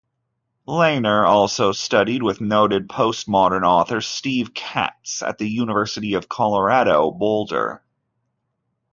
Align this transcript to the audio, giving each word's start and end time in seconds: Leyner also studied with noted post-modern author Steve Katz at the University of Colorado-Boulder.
Leyner 0.67 1.27
also 1.27 1.71
studied 1.71 2.23
with 2.23 2.41
noted 2.41 2.89
post-modern 2.89 3.63
author 3.63 4.01
Steve 4.01 4.51
Katz 4.51 5.21
at 5.21 5.37
the 5.37 5.47
University 5.47 6.15
of 6.15 6.27
Colorado-Boulder. 6.27 7.83